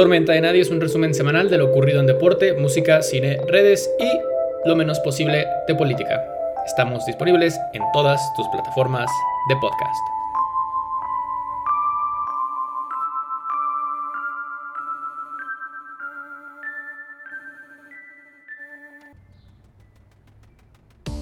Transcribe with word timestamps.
Tormenta 0.00 0.32
de 0.32 0.40
Nadie 0.40 0.62
es 0.62 0.70
un 0.70 0.80
resumen 0.80 1.12
semanal 1.12 1.50
de 1.50 1.58
lo 1.58 1.66
ocurrido 1.66 2.00
en 2.00 2.06
deporte, 2.06 2.54
música, 2.54 3.02
cine, 3.02 3.38
redes 3.46 3.90
y 4.00 4.66
lo 4.66 4.74
menos 4.74 4.98
posible 5.00 5.46
de 5.68 5.74
política. 5.74 6.24
Estamos 6.64 7.04
disponibles 7.04 7.60
en 7.74 7.82
todas 7.92 8.18
tus 8.34 8.48
plataformas 8.48 9.10
de 9.50 9.56
podcast. 9.56 10.00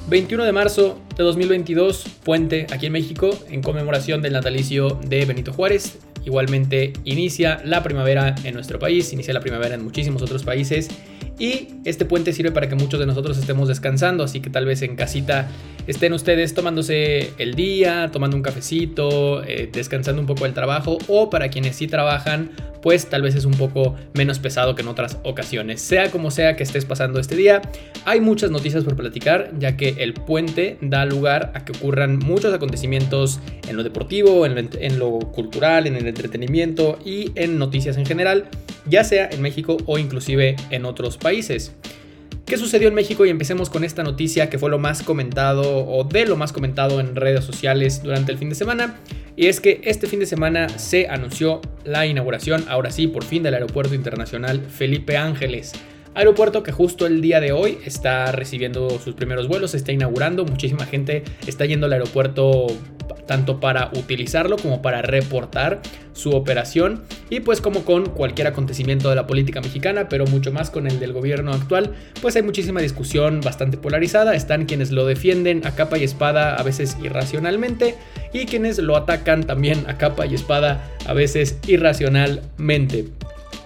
...21 0.09 0.45
de 0.45 0.52
marzo 0.52 0.99
de 1.16 1.24
2022... 1.24 2.05
...puente 2.24 2.66
aquí 2.73 2.87
en 2.87 2.93
México... 2.93 3.29
...en 3.51 3.60
conmemoración 3.60 4.23
del 4.23 4.33
natalicio 4.33 4.99
de 5.05 5.27
Benito 5.27 5.52
Juárez... 5.52 5.99
Igualmente 6.28 6.92
inicia 7.05 7.62
la 7.64 7.82
primavera 7.82 8.34
en 8.45 8.52
nuestro 8.52 8.78
país, 8.78 9.14
inicia 9.14 9.32
la 9.32 9.41
primavera 9.41 9.77
en 9.77 9.82
muchísimos 9.82 10.20
otros 10.20 10.45
países 10.45 10.91
y 11.38 11.69
este 11.84 12.05
puente 12.05 12.33
sirve 12.33 12.51
para 12.51 12.69
que 12.69 12.74
muchos 12.74 12.98
de 12.98 13.06
nosotros 13.06 13.38
estemos 13.38 13.68
descansando, 13.68 14.24
así 14.24 14.40
que 14.40 14.51
tal 14.51 14.66
vez 14.66 14.82
en 14.82 14.96
casita 14.96 15.49
estén 15.87 16.13
ustedes 16.13 16.52
tomándose 16.52 17.32
el 17.38 17.54
día, 17.54 18.10
tomando 18.13 18.37
un 18.37 18.43
cafecito, 18.43 19.43
eh, 19.45 19.71
descansando 19.73 20.21
un 20.21 20.26
poco 20.26 20.45
del 20.45 20.54
trabajo 20.54 20.98
o 21.07 21.30
para 21.30 21.48
quienes 21.48 21.76
sí 21.76 21.87
trabajan, 21.87 22.51
pues 22.82 23.09
tal 23.09 23.23
vez 23.23 23.35
es 23.35 23.45
un 23.45 23.52
poco 23.52 23.96
menos 24.15 24.38
pesado 24.38 24.74
que 24.74 24.82
en 24.82 24.88
otras 24.88 25.18
ocasiones. 25.23 25.80
Sea 25.80 26.10
como 26.10 26.30
sea 26.30 26.57
que 26.57 26.63
estés 26.63 26.85
pasando 26.85 27.21
este 27.21 27.37
día, 27.37 27.63
hay 28.04 28.20
muchas 28.20 28.51
noticias 28.51 28.85
por 28.85 28.96
platicar, 28.96 29.52
ya 29.59 29.76
que 29.76 29.96
el 29.98 30.15
puente 30.15 30.76
da 30.80 31.04
lugar 31.04 31.52
a 31.54 31.65
que 31.65 31.73
ocurran 31.73 32.18
muchos 32.18 32.52
acontecimientos 32.52 33.41
en 33.68 33.76
lo 33.76 33.82
deportivo, 33.82 34.45
en 34.46 34.98
lo 34.98 35.18
cultural, 35.18 35.87
en 35.87 35.96
el 35.96 36.07
entretenimiento 36.07 36.98
y 37.04 37.32
en 37.35 37.59
noticias 37.59 37.96
en 37.96 38.07
general 38.07 38.48
ya 38.89 39.05
sea 39.05 39.29
en 39.31 39.43
México 39.43 39.77
o 39.87 39.99
inclusive 39.99 40.57
en 40.71 40.85
otros 40.85 41.17
países. 41.17 41.75
¿Qué 42.49 42.57
sucedió 42.57 42.89
en 42.89 42.95
México? 42.95 43.27
Y 43.27 43.29
empecemos 43.29 43.69
con 43.69 43.85
esta 43.85 44.03
noticia 44.03 44.49
que 44.49 44.59
fue 44.59 44.71
lo 44.71 44.79
más 44.79 45.03
comentado 45.03 45.87
o 45.87 46.05
de 46.05 46.25
lo 46.25 46.35
más 46.35 46.51
comentado 46.51 46.99
en 46.99 47.15
redes 47.15 47.45
sociales 47.45 48.03
durante 48.03 48.33
el 48.33 48.39
fin 48.39 48.49
de 48.49 48.55
semana. 48.55 49.01
Y 49.37 49.49
es 49.49 49.61
que 49.61 49.83
este 49.85 50.07
fin 50.07 50.19
de 50.19 50.25
semana 50.25 50.69
se 50.71 51.09
anunció 51.09 51.61
la 51.85 52.07
inauguración, 52.07 52.65
ahora 52.69 52.91
sí, 52.91 53.07
por 53.07 53.23
fin, 53.23 53.43
del 53.43 53.53
Aeropuerto 53.53 53.95
Internacional 53.95 54.63
Felipe 54.63 55.19
Ángeles. 55.19 55.73
Aeropuerto 56.15 56.63
que 56.63 56.73
justo 56.73 57.07
el 57.07 57.21
día 57.21 57.39
de 57.39 57.53
hoy 57.53 57.79
está 57.85 58.33
recibiendo 58.33 58.99
sus 58.99 59.15
primeros 59.15 59.47
vuelos, 59.47 59.73
se 59.73 59.77
está 59.77 59.93
inaugurando, 59.93 60.45
muchísima 60.45 60.87
gente 60.87 61.23
está 61.47 61.66
yendo 61.66 61.87
al 61.87 61.93
aeropuerto 61.93 62.66
tanto 63.29 63.60
para 63.60 63.93
utilizarlo 63.95 64.56
como 64.56 64.82
para 64.82 65.03
reportar 65.03 65.81
su 66.12 66.31
operación 66.31 67.04
y 67.31 67.38
pues 67.41 67.60
como 67.60 67.84
con 67.84 68.06
cualquier 68.06 68.48
acontecimiento 68.48 69.09
de 69.09 69.15
la 69.15 69.28
política 69.28 69.60
mexicana, 69.60 70.09
pero 70.09 70.26
mucho 70.26 70.50
más 70.50 70.70
con 70.70 70.88
el 70.88 70.98
del 70.98 71.12
gobierno 71.12 71.53
actual, 71.53 71.94
pues 72.20 72.34
hay 72.34 72.43
muchísima 72.43 72.81
discusión 72.81 73.41
bastante 73.41 73.76
polarizada, 73.76 74.34
están 74.34 74.66
quienes 74.66 74.91
lo 74.91 75.06
defienden 75.06 75.65
a 75.65 75.76
capa 75.76 75.98
y 75.98 76.03
espada 76.03 76.56
a 76.56 76.62
veces 76.65 76.97
irracionalmente 77.00 77.94
y 78.32 78.47
quienes 78.47 78.78
lo 78.78 78.97
atacan 78.97 79.44
también 79.44 79.84
a 79.86 79.97
capa 79.97 80.26
y 80.26 80.34
espada 80.34 80.84
a 81.06 81.12
veces 81.12 81.58
irracionalmente. 81.69 83.06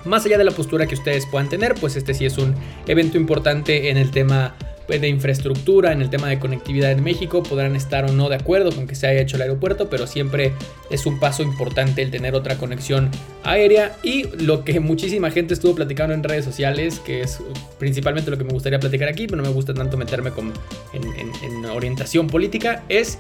Más 0.05 0.27
allá 0.27 0.37
de 0.37 0.45
la 0.45 0.51
postura 0.51 0.87
que 0.87 0.95
ustedes 0.95 1.25
puedan 1.27 1.49
tener, 1.49 1.75
pues 1.75 1.95
este 1.97 2.13
sí 2.13 2.27
es 2.27 2.37
un 2.37 2.55
evento 2.89 3.17
importante 3.17 3.89
en 3.89 3.97
el 3.97 4.11
tema 4.11 4.55
de 4.89 5.09
infraestructura, 5.09 5.93
en 5.93 6.03
el 6.03 6.11
tema 6.11 6.29
de 6.29 6.39
conectividad 6.39 6.91
en 6.91 7.03
México, 7.03 7.43
podrán 7.43 7.77
estar 7.77 8.05
o 8.05 8.13
no 8.13 8.29
de 8.29 8.37
acuerdo 8.37 8.73
con 8.73 8.87
que 8.87 8.95
se 8.95 9.07
haya 9.07 9.21
hecho 9.21 9.37
el 9.37 9.43
aeropuerto, 9.43 9.89
pero 9.89 10.07
siempre 10.07 10.53
es 10.91 11.07
un 11.07 11.19
paso 11.19 11.43
importante 11.43 12.03
el 12.03 12.11
tener 12.11 12.35
otra 12.35 12.57
conexión 12.57 13.11
aérea. 13.43 13.97
Y 14.03 14.25
lo 14.45 14.65
que 14.65 14.81
muchísima 14.81 15.31
gente 15.31 15.55
estuvo 15.55 15.75
platicando 15.75 16.15
en 16.15 16.23
redes 16.23 16.45
sociales, 16.45 17.01
que 17.01 17.23
es 17.23 17.39
principalmente 17.79 18.31
lo 18.31 18.39
que 18.39 18.45
me 18.45 18.53
gustaría 18.53 18.79
platicar 18.81 19.09
aquí, 19.09 19.27
pero 19.27 19.39
no 19.39 19.49
me 19.49 19.55
gusta 19.55 19.73
tanto 19.75 19.97
meterme 19.97 20.31
con, 20.31 20.53
en 20.93 21.65
orientación 21.67 22.27
política, 22.27 22.85
es 22.89 23.19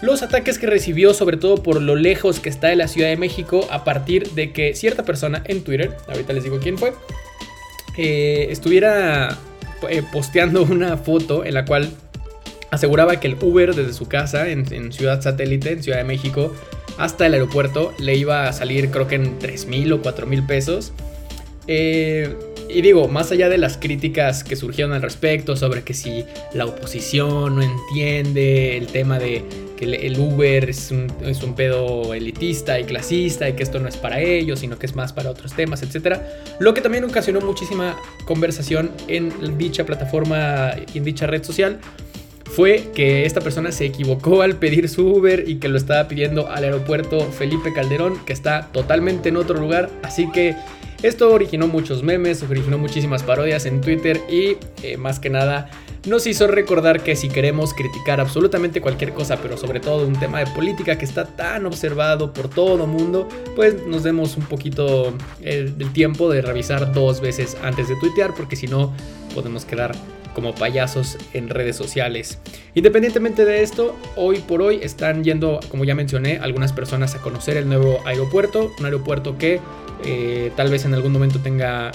los 0.00 0.22
ataques 0.22 0.58
que 0.58 0.66
recibió 0.66 1.12
sobre 1.12 1.36
todo 1.36 1.62
por 1.62 1.82
lo 1.82 1.96
lejos 1.96 2.38
que 2.38 2.48
está 2.48 2.68
de 2.68 2.76
la 2.76 2.86
Ciudad 2.86 3.08
de 3.08 3.16
México 3.16 3.66
a 3.70 3.82
partir 3.82 4.30
de 4.30 4.52
que 4.52 4.74
cierta 4.74 5.02
persona 5.02 5.42
en 5.46 5.62
Twitter, 5.62 5.96
ahorita 6.06 6.32
les 6.32 6.44
digo 6.44 6.60
quién 6.60 6.78
fue, 6.78 6.92
eh, 7.96 8.46
estuviera 8.50 9.36
eh, 9.88 10.02
posteando 10.12 10.62
una 10.62 10.96
foto 10.96 11.44
en 11.44 11.54
la 11.54 11.64
cual 11.64 11.90
aseguraba 12.70 13.18
que 13.20 13.28
el 13.28 13.36
Uber 13.40 13.74
desde 13.74 13.92
su 13.92 14.06
casa 14.06 14.48
en, 14.48 14.92
Ciudad 14.92 15.22
Satélite, 15.22 15.72
en 15.72 15.82
Ciudad 15.82 15.98
de 15.98 16.04
México, 16.04 16.54
hasta 16.98 17.26
el 17.26 17.34
aeropuerto 17.34 17.92
le 17.98 18.16
iba 18.16 18.48
a 18.48 18.52
salir 18.52 18.90
creo 18.90 19.06
que 19.06 19.14
en 19.14 19.38
3 19.38 19.66
mil 19.66 19.92
o 19.92 20.02
4 20.02 20.26
mil 20.26 20.44
pesos. 20.44 20.92
Eh, 21.66 22.34
y 22.68 22.82
digo, 22.82 23.08
más 23.08 23.32
allá 23.32 23.48
de 23.48 23.58
las 23.58 23.76
críticas 23.78 24.44
que 24.44 24.56
surgieron 24.56 24.92
al 24.92 25.02
respecto 25.02 25.56
sobre 25.56 25.82
que 25.82 25.94
si 25.94 26.24
la 26.52 26.66
oposición 26.66 27.56
no 27.56 27.62
entiende 27.62 28.76
el 28.76 28.86
tema 28.88 29.18
de 29.18 29.44
que 29.76 29.84
el 29.84 30.18
Uber 30.18 30.68
es 30.68 30.90
un, 30.90 31.06
es 31.24 31.42
un, 31.42 31.54
pedo 31.54 32.12
elitista 32.12 32.80
y 32.80 32.84
clasista 32.84 33.48
y 33.48 33.52
que 33.52 33.62
esto 33.62 33.78
no 33.78 33.88
es 33.88 33.96
para 33.96 34.20
ellos, 34.20 34.58
sino 34.58 34.76
que 34.76 34.86
es 34.86 34.96
más 34.96 35.12
para 35.12 35.30
otros 35.30 35.54
temas, 35.54 35.82
etc. 35.82 36.18
Lo 36.58 36.74
que 36.74 36.80
también 36.80 37.04
ocasionó 37.04 37.40
muchísima 37.40 37.96
conversación 38.24 38.90
en 39.06 39.56
dicha 39.56 39.86
plataforma 39.86 40.72
y 40.92 40.98
en 40.98 41.04
dicha 41.04 41.28
red 41.28 41.44
social 41.44 41.78
fue 42.44 42.88
que 42.94 43.24
esta 43.24 43.40
persona 43.40 43.70
se 43.70 43.84
equivocó 43.84 44.42
al 44.42 44.56
pedir 44.56 44.88
su 44.88 45.06
Uber 45.06 45.44
y 45.46 45.56
que 45.56 45.68
lo 45.68 45.76
estaba 45.76 46.08
pidiendo 46.08 46.48
al 46.50 46.64
aeropuerto 46.64 47.20
Felipe 47.30 47.72
Calderón, 47.72 48.18
que 48.24 48.32
está 48.32 48.68
totalmente 48.72 49.28
en 49.28 49.36
otro 49.36 49.60
lugar, 49.60 49.90
así 50.02 50.30
que 50.32 50.56
esto 51.02 51.32
originó 51.32 51.68
muchos 51.68 52.02
memes, 52.02 52.42
originó 52.42 52.78
muchísimas 52.78 53.22
parodias 53.22 53.66
en 53.66 53.80
Twitter 53.80 54.20
y 54.28 54.56
eh, 54.82 54.96
más 54.96 55.20
que 55.20 55.30
nada 55.30 55.70
nos 56.06 56.26
hizo 56.26 56.46
recordar 56.46 57.02
que 57.02 57.16
si 57.16 57.28
queremos 57.28 57.74
criticar 57.74 58.20
absolutamente 58.20 58.80
cualquier 58.80 59.12
cosa, 59.12 59.36
pero 59.36 59.56
sobre 59.56 59.80
todo 59.80 60.06
un 60.06 60.18
tema 60.18 60.38
de 60.40 60.46
política 60.46 60.96
que 60.96 61.04
está 61.04 61.24
tan 61.24 61.66
observado 61.66 62.32
por 62.32 62.48
todo 62.48 62.84
el 62.84 62.90
mundo, 62.90 63.28
pues 63.54 63.86
nos 63.86 64.02
demos 64.02 64.36
un 64.36 64.44
poquito 64.44 65.12
eh, 65.42 65.72
del 65.76 65.92
tiempo 65.92 66.30
de 66.30 66.40
revisar 66.42 66.92
dos 66.92 67.20
veces 67.20 67.56
antes 67.62 67.88
de 67.88 67.96
tuitear, 67.96 68.34
porque 68.34 68.56
si 68.56 68.66
no 68.66 68.92
podemos 69.34 69.64
quedar 69.64 69.94
como 70.38 70.54
payasos 70.54 71.18
en 71.32 71.48
redes 71.48 71.74
sociales. 71.74 72.38
Independientemente 72.76 73.44
de 73.44 73.64
esto, 73.64 73.96
hoy 74.14 74.38
por 74.38 74.62
hoy 74.62 74.78
están 74.80 75.24
yendo, 75.24 75.58
como 75.68 75.82
ya 75.82 75.96
mencioné, 75.96 76.38
algunas 76.38 76.72
personas 76.72 77.16
a 77.16 77.18
conocer 77.18 77.56
el 77.56 77.66
nuevo 77.66 77.98
aeropuerto, 78.06 78.70
un 78.78 78.84
aeropuerto 78.84 79.36
que 79.36 79.58
eh, 80.04 80.52
tal 80.54 80.70
vez 80.70 80.84
en 80.84 80.94
algún 80.94 81.10
momento 81.10 81.40
tenga 81.40 81.90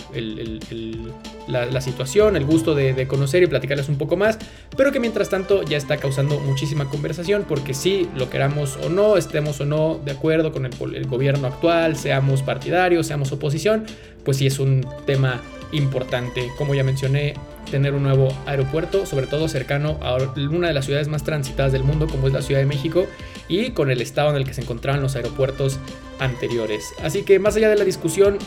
la, 1.48 1.80
situación, 1.80 2.36
el 2.36 2.44
gusto 2.44 2.76
de, 2.76 3.08
conocer 3.08 3.44
y 3.44 3.48
platicarles 3.48 3.88
un 3.88 3.98
poco 3.98 4.18
más, 4.18 4.38
pero 4.76 4.92
que 4.92 5.00
mientras 5.00 5.30
tanto 5.30 5.64
ya 5.64 5.78
está 5.78 5.96
causando 5.96 6.38
muchísima 6.42 6.90
conversación 6.90 7.46
porque 7.48 7.74
si 7.74 8.10
lo 8.18 8.30
queramos 8.30 8.78
o 8.84 8.90
no, 8.90 9.16
estemos 9.16 9.62
o 9.62 9.66
no 9.66 10.02
de 10.04 10.12
acuerdo 10.12 10.52
con 10.52 10.66
el, 10.66 11.08
gobierno 11.08 11.48
actual, 11.48 11.96
seamos 11.96 12.42
partidarios, 12.42 13.08
seamos 13.08 13.32
oposición, 13.32 13.86
pues 14.26 14.36
sí 14.36 14.48
es 14.48 14.60
un 14.60 14.86
tema 15.06 15.42
importante, 15.72 16.50
como 16.58 16.76
ya 16.76 16.84
mencioné, 16.84 17.36
tener 17.70 17.94
un 17.94 18.04
nuevo 18.04 18.30
aeropuerto, 18.46 19.06
sobre 19.06 19.28
todo 19.28 19.48
cercano 19.48 19.98
a 20.02 20.18
una 20.36 20.68
de 20.68 20.74
las 20.74 20.86
ciudades 20.86 21.08
más 21.08 21.24
transitadas 21.24 21.72
del 21.72 21.84
mundo 21.84 22.08
como 22.08 22.28
es 22.28 22.34
la 22.34 22.42
Ciudad 22.42 22.62
de 22.62 22.66
México 22.66 23.08
y 23.48 23.72
con 23.72 23.90
el 23.90 24.02
estado 24.02 24.30
en 24.30 24.38
el 24.38 24.46
que 24.46 24.54
se 24.54 24.62
encontraban 24.62 25.02
los 25.02 25.16
aeropuertos 25.16 25.80
anteriores. 26.20 26.94
Así 27.04 27.24
que 27.24 27.40
más 27.40 27.56
allá 27.56 27.70
de 27.70 27.76
la 27.76 27.84
discusión 27.84 28.38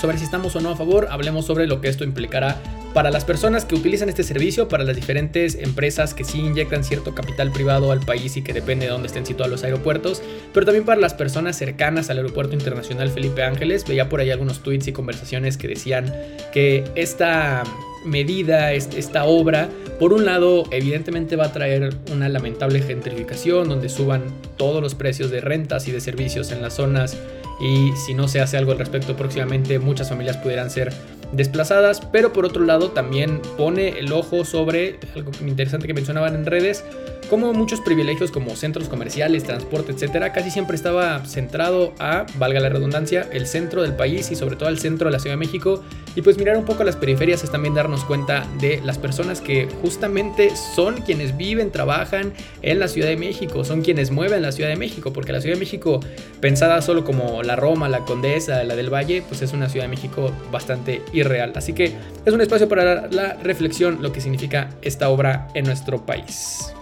sobre 0.00 0.18
si 0.18 0.24
estamos 0.24 0.54
o 0.56 0.60
no 0.60 0.70
a 0.70 0.76
favor, 0.76 1.08
hablemos 1.10 1.46
sobre 1.46 1.66
lo 1.66 1.80
que 1.80 1.88
esto 1.88 2.04
implicará 2.04 2.60
para 2.92 3.10
las 3.10 3.26
personas 3.26 3.66
que 3.66 3.74
utilizan 3.74 4.08
este 4.08 4.22
servicio, 4.22 4.68
para 4.68 4.84
las 4.84 4.96
diferentes 4.96 5.54
empresas 5.54 6.14
que 6.14 6.24
sí 6.24 6.38
inyectan 6.38 6.82
cierto 6.82 7.14
capital 7.14 7.52
privado 7.52 7.92
al 7.92 8.00
país 8.00 8.38
y 8.38 8.42
que 8.42 8.54
depende 8.54 8.86
de 8.86 8.92
dónde 8.92 9.08
estén 9.08 9.26
situados 9.26 9.50
los 9.50 9.64
aeropuertos, 9.64 10.22
pero 10.54 10.64
también 10.64 10.86
para 10.86 11.00
las 11.00 11.12
personas 11.12 11.58
cercanas 11.58 12.08
al 12.08 12.18
Aeropuerto 12.18 12.54
Internacional 12.54 13.10
Felipe 13.10 13.42
Ángeles. 13.42 13.84
Veía 13.86 14.08
por 14.08 14.20
ahí 14.20 14.30
algunos 14.30 14.60
tweets 14.60 14.88
y 14.88 14.92
conversaciones 14.92 15.58
que 15.58 15.68
decían 15.68 16.10
que 16.52 16.84
esta 16.94 17.64
medida, 18.06 18.72
esta 18.72 19.24
obra, 19.24 19.68
por 19.98 20.12
un 20.12 20.24
lado, 20.24 20.64
evidentemente 20.70 21.36
va 21.36 21.46
a 21.46 21.52
traer 21.52 21.94
una 22.12 22.28
lamentable 22.28 22.80
gentrificación 22.80 23.68
donde 23.68 23.88
suban 23.88 24.22
todos 24.56 24.82
los 24.82 24.94
precios 24.94 25.30
de 25.30 25.40
rentas 25.40 25.88
y 25.88 25.92
de 25.92 26.00
servicios 26.00 26.52
en 26.52 26.62
las 26.62 26.74
zonas 26.74 27.16
y 27.60 27.92
si 27.96 28.14
no 28.14 28.28
se 28.28 28.40
hace 28.40 28.56
algo 28.56 28.72
al 28.72 28.78
respecto 28.78 29.16
próximamente 29.16 29.78
muchas 29.78 30.10
familias 30.10 30.36
pudieran 30.36 30.70
ser 30.70 30.92
desplazadas, 31.32 32.00
pero 32.12 32.32
por 32.32 32.44
otro 32.44 32.64
lado 32.64 32.90
también 32.90 33.40
pone 33.56 33.98
el 33.98 34.12
ojo 34.12 34.44
sobre 34.44 34.98
algo 35.14 35.32
interesante 35.40 35.86
que 35.86 35.94
mencionaban 35.94 36.34
en 36.34 36.46
redes, 36.46 36.84
como 37.28 37.52
muchos 37.52 37.80
privilegios 37.80 38.30
como 38.30 38.56
centros 38.56 38.88
comerciales, 38.88 39.44
transporte, 39.44 39.92
etcétera, 39.92 40.32
casi 40.32 40.50
siempre 40.50 40.76
estaba 40.76 41.24
centrado 41.24 41.94
a, 41.98 42.26
valga 42.38 42.60
la 42.60 42.68
redundancia, 42.68 43.28
el 43.32 43.46
centro 43.46 43.82
del 43.82 43.94
país 43.94 44.30
y 44.30 44.36
sobre 44.36 44.56
todo 44.56 44.68
al 44.68 44.78
centro 44.78 45.08
de 45.08 45.12
la 45.12 45.18
Ciudad 45.18 45.34
de 45.34 45.38
México. 45.38 45.82
Y 46.14 46.22
pues 46.22 46.38
mirar 46.38 46.56
un 46.56 46.64
poco 46.64 46.84
las 46.84 46.96
periferias 46.96 47.44
es 47.44 47.50
también 47.50 47.74
darnos 47.74 48.04
cuenta 48.04 48.46
de 48.60 48.80
las 48.84 48.98
personas 48.98 49.40
que 49.40 49.68
justamente 49.82 50.54
son 50.74 51.02
quienes 51.02 51.36
viven, 51.36 51.70
trabajan 51.70 52.32
en 52.62 52.78
la 52.78 52.88
Ciudad 52.88 53.08
de 53.08 53.16
México, 53.16 53.64
son 53.64 53.82
quienes 53.82 54.10
mueven 54.10 54.42
la 54.42 54.52
Ciudad 54.52 54.70
de 54.70 54.76
México, 54.76 55.12
porque 55.12 55.32
la 55.32 55.40
Ciudad 55.40 55.56
de 55.56 55.60
México, 55.60 56.00
pensada 56.40 56.80
solo 56.80 57.04
como 57.04 57.42
la 57.42 57.56
Roma, 57.56 57.88
la 57.88 58.00
Condesa, 58.00 58.64
la 58.64 58.76
del 58.76 58.92
Valle, 58.92 59.22
pues 59.28 59.42
es 59.42 59.52
una 59.52 59.68
Ciudad 59.68 59.84
de 59.84 59.90
México 59.90 60.32
bastante 60.50 61.02
irreal. 61.12 61.52
Así 61.54 61.72
que 61.72 61.92
es 62.24 62.32
un 62.32 62.40
espacio 62.40 62.68
para 62.68 63.08
la 63.08 63.34
reflexión, 63.42 63.98
lo 64.00 64.12
que 64.12 64.20
significa 64.20 64.70
esta 64.82 65.10
obra 65.10 65.48
en 65.54 65.66
nuestro 65.66 66.06
país. 66.06 66.72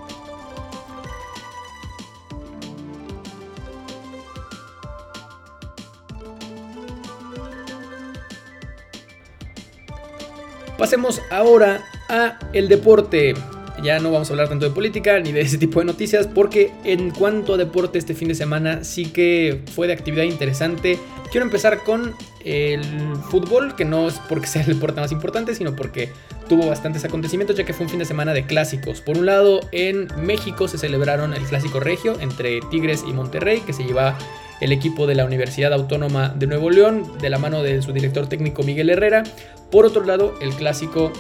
Pasemos 10.78 11.22
ahora 11.30 11.84
a 12.08 12.38
el 12.52 12.68
deporte. 12.68 13.34
Ya 13.82 14.00
no 14.00 14.10
vamos 14.10 14.28
a 14.28 14.32
hablar 14.32 14.48
tanto 14.48 14.66
de 14.68 14.72
política 14.72 15.20
ni 15.20 15.30
de 15.30 15.40
ese 15.40 15.58
tipo 15.58 15.80
de 15.80 15.86
noticias 15.86 16.26
porque 16.26 16.72
en 16.84 17.10
cuanto 17.10 17.54
a 17.54 17.56
deporte 17.56 17.98
este 17.98 18.14
fin 18.14 18.28
de 18.28 18.34
semana 18.34 18.82
sí 18.82 19.06
que 19.06 19.62
fue 19.74 19.86
de 19.86 19.92
actividad 19.92 20.24
interesante. 20.24 20.98
Quiero 21.30 21.44
empezar 21.46 21.82
con 21.84 22.14
el 22.44 22.82
fútbol, 23.30 23.74
que 23.76 23.84
no 23.84 24.08
es 24.08 24.14
porque 24.28 24.46
sea 24.46 24.62
el 24.62 24.74
deporte 24.74 25.00
más 25.00 25.12
importante, 25.12 25.54
sino 25.54 25.76
porque 25.76 26.10
tuvo 26.48 26.66
bastantes 26.66 27.04
acontecimientos 27.04 27.56
ya 27.56 27.64
que 27.64 27.72
fue 27.72 27.86
un 27.86 27.90
fin 27.90 27.98
de 27.98 28.04
semana 28.04 28.32
de 28.32 28.46
clásicos. 28.46 29.00
Por 29.00 29.18
un 29.18 29.26
lado, 29.26 29.60
en 29.72 30.08
México 30.18 30.68
se 30.68 30.78
celebraron 30.78 31.34
el 31.34 31.42
clásico 31.44 31.80
regio 31.80 32.18
entre 32.20 32.60
Tigres 32.70 33.04
y 33.06 33.12
Monterrey, 33.12 33.60
que 33.60 33.72
se 33.72 33.84
lleva 33.84 34.16
el 34.60 34.72
equipo 34.72 35.06
de 35.06 35.14
la 35.14 35.24
Universidad 35.24 35.72
Autónoma 35.72 36.28
de 36.30 36.46
Nuevo 36.46 36.70
León, 36.70 37.18
de 37.20 37.30
la 37.30 37.38
mano 37.38 37.62
de 37.62 37.82
su 37.82 37.92
director 37.92 38.28
técnico 38.28 38.62
Miguel 38.62 38.90
Herrera. 38.90 39.24
Por 39.70 39.86
otro 39.86 40.04
lado, 40.04 40.34
el 40.40 40.54
clásico 40.54 41.12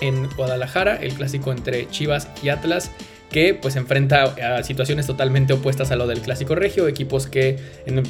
en 0.00 0.28
Guadalajara, 0.36 0.96
el 0.96 1.14
clásico 1.14 1.52
entre 1.52 1.88
Chivas 1.88 2.28
y 2.42 2.48
Atlas, 2.48 2.90
que 3.30 3.54
pues 3.54 3.76
enfrenta 3.76 4.24
a 4.24 4.62
situaciones 4.62 5.06
totalmente 5.06 5.52
opuestas 5.52 5.90
a 5.90 5.96
lo 5.96 6.06
del 6.06 6.20
clásico 6.20 6.54
regio, 6.54 6.88
equipos 6.88 7.26
que 7.26 7.58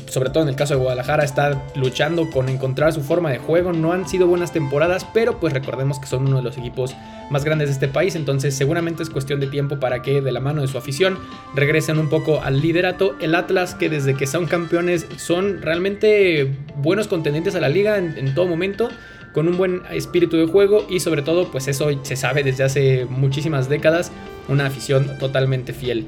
sobre 0.08 0.30
todo 0.30 0.42
en 0.42 0.48
el 0.48 0.56
caso 0.56 0.74
de 0.74 0.80
Guadalajara 0.80 1.24
está 1.24 1.62
luchando 1.74 2.30
con 2.30 2.48
encontrar 2.48 2.92
su 2.92 3.02
forma 3.02 3.30
de 3.30 3.38
juego, 3.38 3.72
no 3.72 3.92
han 3.92 4.08
sido 4.08 4.26
buenas 4.26 4.52
temporadas, 4.52 5.06
pero 5.12 5.38
pues 5.38 5.52
recordemos 5.52 5.98
que 5.98 6.06
son 6.06 6.26
uno 6.26 6.38
de 6.38 6.42
los 6.42 6.56
equipos 6.56 6.96
más 7.30 7.44
grandes 7.44 7.68
de 7.68 7.74
este 7.74 7.88
país, 7.88 8.16
entonces 8.16 8.54
seguramente 8.54 9.02
es 9.02 9.10
cuestión 9.10 9.40
de 9.40 9.46
tiempo 9.46 9.78
para 9.78 10.02
que 10.02 10.20
de 10.20 10.32
la 10.32 10.40
mano 10.40 10.62
de 10.62 10.68
su 10.68 10.78
afición 10.78 11.18
regresen 11.54 11.98
un 11.98 12.08
poco 12.08 12.40
al 12.42 12.60
liderato, 12.60 13.16
el 13.20 13.34
Atlas 13.34 13.74
que 13.74 13.88
desde 13.88 14.14
que 14.14 14.26
son 14.26 14.46
campeones 14.46 15.06
son 15.16 15.60
realmente 15.62 16.50
buenos 16.76 17.08
contendientes 17.08 17.54
a 17.54 17.60
la 17.60 17.68
liga 17.68 17.98
en 17.98 18.34
todo 18.34 18.46
momento, 18.46 18.88
con 19.32 19.48
un 19.48 19.56
buen 19.56 19.82
espíritu 19.92 20.36
de 20.36 20.46
juego. 20.46 20.86
Y 20.88 21.00
sobre 21.00 21.22
todo 21.22 21.50
pues 21.50 21.68
eso 21.68 21.88
se 22.02 22.16
sabe 22.16 22.42
desde 22.42 22.64
hace 22.64 23.06
muchísimas 23.08 23.68
décadas, 23.68 24.12
una 24.50 24.66
afición 24.66 25.18
totalmente 25.18 25.72
fiel. 25.72 26.06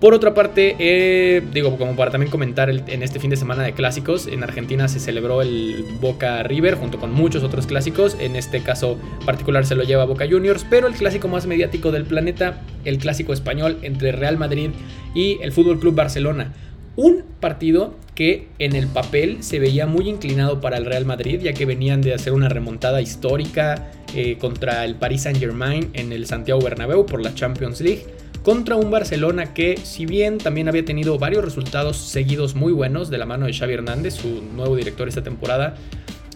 Por 0.00 0.12
otra 0.12 0.34
parte, 0.34 0.76
eh, 0.78 1.42
digo, 1.54 1.78
como 1.78 1.96
para 1.96 2.10
también 2.10 2.30
comentar, 2.30 2.68
en 2.68 3.02
este 3.02 3.18
fin 3.18 3.30
de 3.30 3.36
semana 3.36 3.62
de 3.62 3.72
clásicos, 3.72 4.26
en 4.26 4.42
Argentina 4.42 4.88
se 4.88 5.00
celebró 5.00 5.40
el 5.40 5.86
Boca 6.02 6.42
River 6.42 6.74
junto 6.74 6.98
con 6.98 7.12
muchos 7.12 7.42
otros 7.42 7.66
clásicos. 7.66 8.14
En 8.20 8.36
este 8.36 8.60
caso 8.60 8.98
particular 9.24 9.64
se 9.64 9.74
lo 9.74 9.84
lleva 9.84 10.04
Boca 10.04 10.26
Juniors, 10.28 10.66
pero 10.68 10.86
el 10.86 10.92
clásico 10.92 11.28
más 11.28 11.46
mediático 11.46 11.92
del 11.92 12.04
planeta, 12.04 12.60
el 12.84 12.98
clásico 12.98 13.32
español 13.32 13.78
entre 13.80 14.12
Real 14.12 14.36
Madrid 14.36 14.70
y 15.14 15.38
el 15.40 15.52
Fútbol 15.52 15.80
Club 15.80 15.94
Barcelona. 15.94 16.52
Un 16.96 17.24
partido 17.40 17.94
que 18.16 18.48
en 18.58 18.74
el 18.74 18.88
papel 18.88 19.44
se 19.44 19.60
veía 19.60 19.86
muy 19.86 20.08
inclinado 20.08 20.60
para 20.60 20.78
el 20.78 20.86
Real 20.86 21.04
Madrid, 21.04 21.40
ya 21.42 21.52
que 21.52 21.66
venían 21.66 22.00
de 22.00 22.14
hacer 22.14 22.32
una 22.32 22.48
remontada 22.48 23.00
histórica 23.00 23.92
eh, 24.14 24.38
contra 24.38 24.84
el 24.84 24.96
Paris 24.96 25.22
Saint 25.22 25.38
Germain 25.38 25.90
en 25.92 26.12
el 26.12 26.26
Santiago 26.26 26.60
Bernabéu 26.60 27.06
por 27.06 27.22
la 27.22 27.34
Champions 27.34 27.80
League, 27.80 28.06
contra 28.42 28.76
un 28.76 28.90
Barcelona 28.90 29.52
que, 29.52 29.76
si 29.76 30.06
bien 30.06 30.38
también 30.38 30.68
había 30.68 30.84
tenido 30.84 31.18
varios 31.18 31.44
resultados 31.44 31.98
seguidos 31.98 32.54
muy 32.54 32.72
buenos 32.72 33.10
de 33.10 33.18
la 33.18 33.26
mano 33.26 33.46
de 33.46 33.52
Xavi 33.52 33.74
Hernández, 33.74 34.14
su 34.14 34.42
nuevo 34.42 34.76
director 34.76 35.06
esta 35.08 35.22
temporada, 35.22 35.76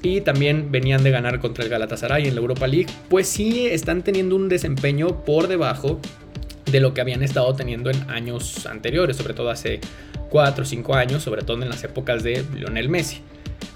y 0.03 0.21
también 0.21 0.71
venían 0.71 1.03
de 1.03 1.11
ganar 1.11 1.41
contra 1.41 1.65
el 1.65 1.71
Galatasaray 1.71 2.27
en 2.29 2.35
la 2.35 2.41
Europa 2.43 2.67
League, 2.67 2.89
pues 3.09 3.27
sí 3.27 3.67
están 3.67 4.03
teniendo 4.03 4.37
un 4.37 4.49
desempeño 4.49 5.25
por 5.25 5.49
debajo 5.49 5.99
de 6.71 6.81
lo 6.81 6.95
que 6.95 7.01
habían 7.01 7.23
estado 7.23 7.55
teniendo 7.55 7.91
en 7.91 8.11
años 8.11 8.67
anteriores, 8.67 9.17
sobre 9.17 9.35
todo 9.35 9.51
hace 9.51 9.81
4 10.31 10.63
o 10.63 10.67
5 10.67 10.95
años, 10.95 11.23
sobre 11.23 11.43
todo 11.43 11.63
en 11.63 11.69
las 11.69 11.83
épocas 11.85 12.23
de 12.23 12.45
Lionel 12.55 12.89
Messi. 12.89 13.21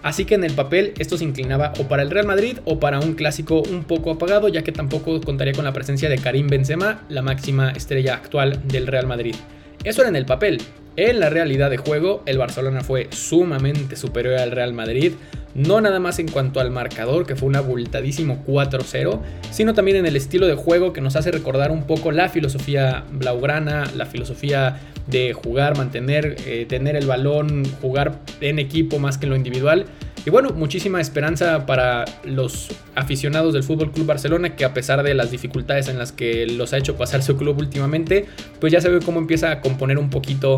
Así 0.03 0.27
que 0.27 0.35
en 0.35 0.45
el 0.45 0.53
papel 0.53 0.93
esto 0.99 1.17
se 1.17 1.25
inclinaba 1.25 1.73
o 1.79 1.85
para 1.85 2.03
el 2.03 2.11
Real 2.11 2.27
Madrid 2.27 2.59
o 2.67 2.79
para 2.79 3.01
un 3.01 3.15
clásico 3.15 3.63
un 3.63 3.85
poco 3.85 4.11
apagado, 4.11 4.49
ya 4.49 4.63
que 4.63 4.71
tampoco 4.71 5.21
contaría 5.23 5.55
con 5.55 5.65
la 5.65 5.73
presencia 5.73 6.11
de 6.11 6.19
Karim 6.19 6.47
Benzema, 6.49 7.03
la 7.09 7.23
máxima 7.23 7.71
estrella 7.71 8.15
actual 8.15 8.61
del 8.69 8.87
Real 8.87 9.07
Madrid. 9.07 9.35
Eso 9.83 10.03
era 10.03 10.11
en 10.11 10.17
el 10.17 10.27
papel. 10.27 10.61
En 10.97 11.21
la 11.21 11.31
realidad 11.31 11.71
de 11.71 11.79
juego, 11.79 12.23
el 12.27 12.39
Barcelona 12.39 12.83
fue 12.83 13.09
sumamente 13.11 13.97
superior 13.97 14.35
al 14.35 14.51
Real 14.51 14.75
Madrid, 14.75 15.13
no 15.55 15.81
nada 15.81 16.01
más 16.01 16.19
en 16.19 16.29
cuanto 16.29 16.61
al 16.61 16.71
marcador, 16.71 17.27
que 17.27 17.37
fue 17.37 17.49
un 17.49 17.57
abultadísimo 17.57 18.43
4-0, 18.47 19.21
sino 19.51 19.75
también 19.75 19.99
en 19.99 20.07
el 20.07 20.17
estilo 20.17 20.47
de 20.47 20.55
juego 20.55 20.93
que 20.93 21.01
nos 21.01 21.17
hace 21.17 21.31
recordar 21.31 21.71
un 21.71 21.85
poco 21.85 22.13
la 22.13 22.29
filosofía 22.29 23.05
blaugrana, 23.13 23.85
la 23.97 24.07
filosofía 24.07 24.81
de 25.07 25.33
jugar, 25.33 25.77
mantener, 25.77 26.37
eh, 26.47 26.67
tener 26.69 26.97
el 26.97 27.07
balón, 27.07 27.65
jugar 27.81 28.21
en 28.41 28.59
equipo 28.59 28.99
más 28.99 29.19
que 29.19 29.27
en 29.27 29.31
lo 29.31 29.37
individual. 29.37 29.87
Y 30.27 30.31
bueno, 30.31 30.51
muchísima 30.51 31.01
esperanza 31.03 31.67
para 31.67 32.07
los 32.25 32.71
aficionados 32.95 33.53
del 33.53 33.63
Fútbol 33.63 33.93
Club 33.93 34.07
Barcelona, 34.07 34.57
que 34.57 34.65
a 34.65 34.73
pesar 34.73 35.03
de 35.03 35.13
las 35.13 35.31
dificultades 35.31 35.89
en 35.89 35.99
las 35.99 36.13
que 36.13 36.47
los 36.47 36.73
ha 36.73 36.79
hecho 36.79 36.97
pasar 36.97 37.23
su 37.23 37.37
club 37.37 37.59
últimamente, 37.59 38.25
pues 38.59 38.73
ya 38.73 38.81
se 38.81 38.89
ve 38.89 39.01
cómo 39.05 39.19
empieza 39.19 39.51
a 39.51 39.61
componer 39.61 39.99
un 39.99 40.09
poquito 40.09 40.57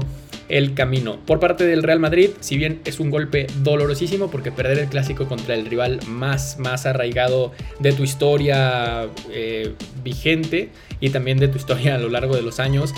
el 0.49 0.75
camino. 0.75 1.19
Por 1.27 1.41
parte 1.41 1.67
del 1.67 1.83
Real 1.83 1.99
Madrid, 1.99 2.31
si 2.39 2.57
bien 2.57 2.81
es 2.85 3.01
un 3.01 3.11
golpe 3.11 3.49
dolorosísimo, 3.65 4.31
porque 4.31 4.53
perder 4.53 4.79
el 4.79 4.87
clásico 4.87 5.27
contra 5.27 5.57
el 5.57 5.67
rival 5.67 5.99
más, 6.07 6.59
más 6.61 6.87
arraigado 6.87 7.51
de 7.81 7.93
tu 7.93 8.05
historia 8.05 9.09
eh, 9.33 9.75
vigente 10.05 10.71
y 11.01 11.11
también 11.11 11.39
de 11.39 11.49
tu 11.49 11.59
historia 11.59 11.97
a 11.97 11.99
lo 11.99 12.09
largo 12.09 12.37
de 12.37 12.43
los 12.43 12.61
años, 12.61 12.95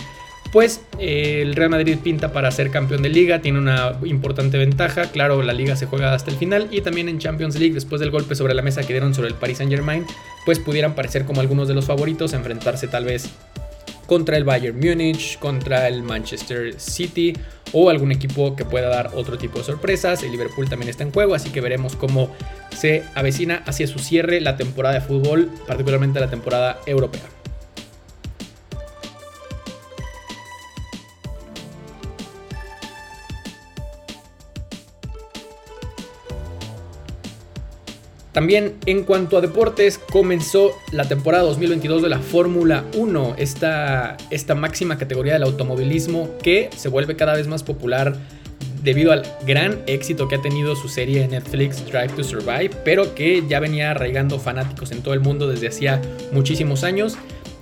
pues 0.52 0.83
eh, 0.99 1.43
el 1.43 1.55
Real 1.55 1.71
Madrid 1.71 1.99
pinta 2.02 2.33
para 2.33 2.50
ser 2.50 2.71
campeón 2.71 3.02
de 3.02 3.09
liga, 3.09 3.40
tiene 3.40 3.59
una 3.59 3.99
importante 4.05 4.59
ventaja, 4.59 5.11
claro, 5.11 5.43
la 5.43 5.52
liga 5.52 5.76
se 5.76 5.87
juega 5.87 6.14
hasta 6.14 6.31
el 6.31 6.37
final 6.37 6.69
y 6.71 6.81
también 6.81 7.09
en 7.09 7.19
Champions 7.19 7.57
League, 7.57 7.75
después 7.75 8.00
del 8.00 8.11
golpe 8.11 8.35
sobre 8.35 8.55
la 8.55 8.62
mesa 8.62 8.83
que 8.83 8.93
dieron 8.93 9.14
sobre 9.14 9.28
el 9.28 9.35
Paris 9.35 9.59
Saint 9.59 9.73
Germain, 9.73 10.07
pues 10.45 10.59
pudieran 10.59 10.95
parecer 10.95 11.25
como 11.25 11.40
algunos 11.40 11.69
de 11.69 11.75
los 11.75 11.87
favoritos, 11.87 12.33
enfrentarse 12.33 12.88
tal 12.88 13.05
vez 13.05 13.31
contra 14.07 14.38
el 14.38 14.45
Bayern 14.45 14.78
Múnich, 14.78 15.38
contra 15.38 15.87
el 15.87 16.02
Manchester 16.02 16.81
City 16.81 17.35
o 17.73 17.90
algún 17.90 18.11
equipo 18.11 18.57
que 18.57 18.64
pueda 18.64 18.88
dar 18.88 19.11
otro 19.14 19.37
tipo 19.37 19.59
de 19.59 19.64
sorpresas. 19.64 20.23
El 20.23 20.33
Liverpool 20.33 20.69
también 20.69 20.88
está 20.88 21.05
en 21.05 21.12
juego, 21.12 21.35
así 21.35 21.50
que 21.50 21.61
veremos 21.61 21.95
cómo 21.95 22.35
se 22.75 23.05
avecina 23.14 23.62
hacia 23.67 23.87
su 23.87 23.99
cierre 23.99 24.40
la 24.40 24.57
temporada 24.57 24.95
de 24.95 25.02
fútbol, 25.02 25.50
particularmente 25.67 26.21
la 26.21 26.31
temporada 26.31 26.81
europea. 26.87 27.38
También 38.38 38.75
en 38.87 39.02
cuanto 39.02 39.37
a 39.37 39.40
deportes, 39.40 39.99
comenzó 39.99 40.71
la 40.92 41.09
temporada 41.09 41.42
2022 41.42 42.02
de 42.02 42.09
la 42.09 42.21
Fórmula 42.21 42.85
1, 42.95 43.35
esta, 43.37 44.16
esta 44.30 44.54
máxima 44.54 44.97
categoría 44.97 45.33
del 45.33 45.42
automovilismo 45.42 46.30
que 46.40 46.71
se 46.76 46.88
vuelve 46.88 47.16
cada 47.16 47.35
vez 47.35 47.49
más 47.49 47.64
popular 47.64 48.14
debido 48.85 49.11
al 49.11 49.25
gran 49.45 49.80
éxito 49.88 50.28
que 50.28 50.37
ha 50.37 50.40
tenido 50.40 50.76
su 50.76 50.88
serie 50.88 51.25
en 51.25 51.33
Netflix 51.33 51.85
Drive 51.85 52.11
to 52.14 52.23
Survive, 52.23 52.71
pero 52.85 53.12
que 53.16 53.42
ya 53.49 53.59
venía 53.59 53.90
arraigando 53.90 54.38
fanáticos 54.38 54.92
en 54.92 55.02
todo 55.02 55.14
el 55.14 55.21
mundo 55.21 55.49
desde 55.49 55.66
hacía 55.66 56.00
muchísimos 56.30 56.85
años. 56.85 57.18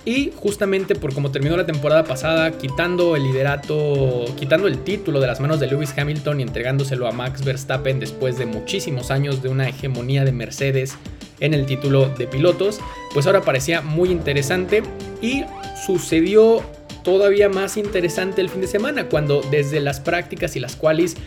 Y 0.07 0.31
justamente 0.33 0.95
por 0.95 1.13
como 1.13 1.31
terminó 1.31 1.57
la 1.57 1.65
temporada 1.65 2.05
pasada, 2.05 2.57
quitando 2.57 3.17
el 3.17 3.23
liderato, 3.23 4.23
quitando 4.37 4.69
el 4.69 4.81
título 4.85 5.19
de 5.19 5.27
las 5.27 5.41
manos 5.41 5.59
de 5.59 5.67
Lewis 5.67 5.93
Hamilton 5.97 6.39
y 6.39 6.43
entregándoselo 6.43 7.09
a 7.09 7.11
Max 7.11 7.43
Verstappen 7.43 7.99
después 7.99 8.37
de 8.37 8.45
muchísimos 8.45 9.11
años 9.11 9.43
de 9.43 9.49
una 9.49 9.67
hegemonía 9.67 10.23
de 10.23 10.31
Mercedes 10.31 10.95
en 11.41 11.53
el 11.53 11.65
título 11.65 12.07
de 12.07 12.25
pilotos, 12.25 12.79
pues 13.13 13.27
ahora 13.27 13.41
parecía 13.41 13.81
muy 13.81 14.09
interesante 14.09 14.81
y 15.21 15.43
sucedió 15.85 16.63
todavía 17.03 17.49
más 17.49 17.75
interesante 17.75 18.39
el 18.39 18.47
fin 18.47 18.61
de 18.61 18.67
semana 18.67 19.09
cuando 19.09 19.41
desde 19.51 19.81
las 19.81 19.99
prácticas 19.99 20.55
y 20.55 20.61
las 20.61 20.77
cuales 20.77 21.17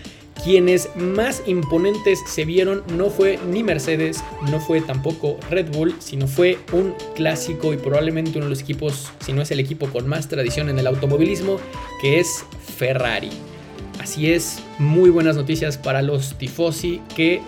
Quienes 0.43 0.89
más 0.97 1.43
imponentes 1.47 2.21
se 2.27 2.47
vieron 2.47 2.83
no 2.97 3.11
fue 3.11 3.39
ni 3.51 3.63
Mercedes, 3.63 4.25
no 4.51 4.59
fue 4.59 4.81
tampoco 4.81 5.37
Red 5.51 5.71
Bull, 5.71 5.95
sino 5.99 6.27
fue 6.27 6.59
un 6.73 6.95
clásico 7.15 7.75
y 7.75 7.77
probablemente 7.77 8.39
uno 8.39 8.47
de 8.47 8.51
los 8.51 8.63
equipos, 8.63 9.11
si 9.21 9.35
no 9.35 9.43
es 9.43 9.51
el 9.51 9.61
equipo 9.61 9.89
con 9.89 10.09
más 10.09 10.29
tradición 10.29 10.71
en 10.71 10.79
el 10.79 10.87
automovilismo, 10.87 11.59
que 12.01 12.21
es 12.21 12.45
Ferrari. 12.79 13.31
Así 14.01 14.33
es, 14.33 14.63
muy 14.79 15.11
buenas 15.11 15.37
noticias 15.37 15.77
para 15.77 16.01
los 16.01 16.39
tifosi 16.39 17.03
que 17.15 17.43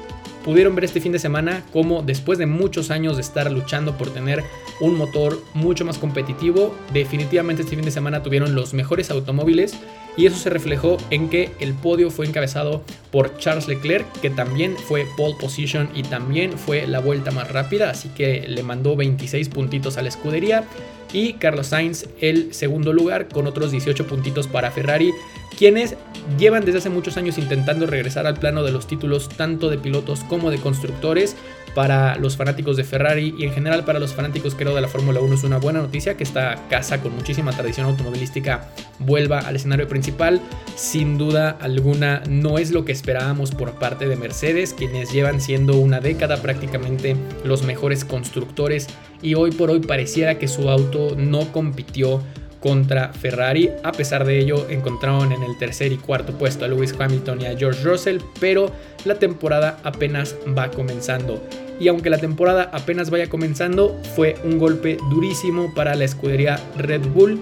pudieron 0.44 0.75
ver 0.75 0.84
este 0.84 1.00
fin 1.00 1.12
de 1.12 1.18
semana 1.18 1.64
cómo 1.72 2.02
después 2.02 2.38
de 2.38 2.46
muchos 2.46 2.90
años 2.90 3.16
de 3.16 3.22
estar 3.22 3.50
luchando 3.50 3.96
por 3.96 4.11
tener 4.11 4.42
un 4.83 4.97
motor 4.97 5.41
mucho 5.55 5.85
más 5.85 5.97
competitivo, 5.97 6.75
definitivamente 6.93 7.62
este 7.62 7.77
fin 7.77 7.85
de 7.85 7.93
semana 7.93 8.25
tuvieron 8.25 8.57
los 8.57 8.75
mejores 8.75 9.11
automóviles 9.12 9.75
y 10.17 10.27
eso 10.27 10.37
se 10.37 10.51
reflejó 10.51 10.99
en 11.11 11.31
que 11.31 11.53
el 11.61 11.73
podio 11.73 12.11
fue 12.11 12.27
encabezado 12.27 12.83
por 13.12 13.39
Charles 13.39 13.69
Leclerc, 13.69 14.05
que 14.21 14.29
también 14.29 14.77
fue 14.77 15.07
pole 15.17 15.37
position 15.41 15.89
y 15.95 16.03
también 16.03 16.59
fue 16.59 16.89
la 16.89 16.99
vuelta 16.99 17.31
más 17.31 17.51
rápida, 17.53 17.91
así 17.91 18.09
que 18.09 18.45
le 18.49 18.65
mandó 18.65 18.97
26 18.97 19.49
puntitos 19.51 19.99
a 19.99 20.03
la 20.03 20.09
escudería 20.09 20.65
y 21.12 21.35
Carlos 21.35 21.69
Sainz 21.69 22.07
el 22.21 22.53
segundo 22.53 22.93
lugar 22.93 23.29
con 23.29 23.47
otros 23.47 23.71
18 23.71 24.07
puntitos 24.09 24.49
para 24.49 24.73
Ferrari, 24.73 25.12
quienes 25.57 25.95
llevan 26.39 26.65
desde 26.65 26.79
hace 26.79 26.91
muchos 26.91 27.17
años 27.17 27.39
intentando 27.39 27.87
regresar 27.87 28.27
al 28.27 28.39
plano 28.39 28.65
de 28.65 28.73
los 28.73 28.87
títulos 28.87 29.29
tanto 29.29 29.71
de 29.71 29.79
pilotos 29.79 30.21
como 30.25 30.51
de 30.51 30.59
constructores. 30.59 31.37
Para 31.75 32.17
los 32.17 32.37
fanáticos 32.37 32.76
de 32.76 32.85
Ferrari 32.85 33.35
y 33.38 33.45
en 33.45 33.52
general 33.52 33.85
para 33.85 33.99
los 33.99 34.12
fanáticos 34.12 34.55
creo 34.55 34.75
de 34.75 34.83
la 34.83 34.88
Fórmula 34.88 35.21
1 35.21 35.35
es 35.35 35.45
una 35.45 35.59
buena 35.59 35.81
noticia 35.81 36.17
que 36.17 36.25
esta 36.25 36.69
casa 36.69 37.00
con 37.00 37.14
muchísima 37.14 37.52
tradición 37.52 37.87
automovilística 37.87 38.69
vuelva 38.99 39.38
al 39.38 39.57
escenario 39.57 39.88
principal. 39.88 40.41
Sin 40.76 41.17
duda 41.17 41.57
alguna 41.61 42.23
no 42.29 42.59
es 42.59 42.73
lo 42.73 42.85
que 42.85 42.93
esperábamos 42.93 43.52
por 43.52 43.79
parte 43.79 44.07
de 44.07 44.17
Mercedes, 44.17 44.75
quienes 44.75 45.12
llevan 45.12 45.41
siendo 45.41 45.79
una 45.79 46.00
década 46.00 46.43
prácticamente 46.43 47.17
los 47.43 47.62
mejores 47.62 48.05
constructores 48.05 48.88
y 49.23 49.35
hoy 49.35 49.52
por 49.52 49.71
hoy 49.71 49.81
pareciera 49.81 50.38
que 50.38 50.49
su 50.49 50.69
auto 50.69 51.14
no 51.17 51.52
compitió 51.52 52.23
contra 52.62 53.12
Ferrari. 53.12 53.71
A 53.83 53.92
pesar 53.92 54.25
de 54.25 54.38
ello, 54.38 54.66
encontraron 54.71 55.33
en 55.33 55.42
el 55.42 55.59
tercer 55.59 55.92
y 55.92 55.99
cuarto 55.99 56.33
puesto 56.38 56.64
a 56.64 56.69
Lewis 56.69 56.95
Hamilton 56.99 57.42
y 57.42 57.47
a 57.47 57.57
George 57.57 57.83
Russell, 57.83 58.19
pero 58.40 58.71
la 59.04 59.16
temporada 59.16 59.78
apenas 59.83 60.37
va 60.57 60.71
comenzando. 60.71 61.42
Y 61.81 61.88
aunque 61.88 62.11
la 62.11 62.19
temporada 62.19 62.71
apenas 62.73 63.11
vaya 63.11 63.28
comenzando, 63.28 64.00
fue 64.14 64.37
un 64.45 64.59
golpe 64.59 64.97
durísimo 65.11 65.75
para 65.75 65.95
la 65.97 66.04
escudería 66.04 66.61
Red 66.76 67.09
Bull, 67.09 67.40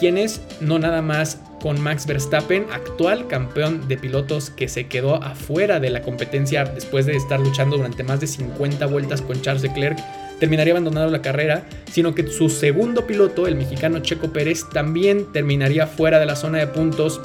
quienes 0.00 0.42
no 0.60 0.78
nada 0.78 1.00
más 1.00 1.40
con 1.62 1.80
Max 1.80 2.06
Verstappen, 2.06 2.66
actual 2.72 3.28
campeón 3.28 3.88
de 3.88 3.96
pilotos 3.96 4.50
que 4.50 4.68
se 4.68 4.86
quedó 4.86 5.22
afuera 5.22 5.80
de 5.80 5.90
la 5.90 6.02
competencia 6.02 6.64
después 6.64 7.06
de 7.06 7.16
estar 7.16 7.40
luchando 7.40 7.76
durante 7.76 8.02
más 8.04 8.20
de 8.20 8.26
50 8.26 8.86
vueltas 8.86 9.22
con 9.22 9.40
Charles 9.40 9.62
Leclerc, 9.62 9.98
terminaría 10.38 10.72
abandonando 10.72 11.10
la 11.10 11.22
carrera, 11.22 11.66
sino 11.90 12.14
que 12.14 12.26
su 12.26 12.48
segundo 12.48 13.06
piloto, 13.06 13.46
el 13.46 13.54
mexicano 13.54 14.00
Checo 14.00 14.32
Pérez, 14.32 14.64
también 14.72 15.32
terminaría 15.32 15.86
fuera 15.86 16.18
de 16.18 16.26
la 16.26 16.36
zona 16.36 16.58
de 16.58 16.66
puntos 16.66 17.20